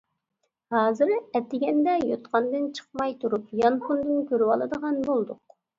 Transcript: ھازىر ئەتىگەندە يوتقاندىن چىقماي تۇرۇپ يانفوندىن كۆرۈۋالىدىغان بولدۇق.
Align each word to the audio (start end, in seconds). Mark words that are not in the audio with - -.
ھازىر 0.75 1.11
ئەتىگەندە 1.17 1.95
يوتقاندىن 2.13 2.67
چىقماي 2.81 3.17
تۇرۇپ 3.23 3.55
يانفوندىن 3.65 4.29
كۆرۈۋالىدىغان 4.35 5.03
بولدۇق. 5.11 5.43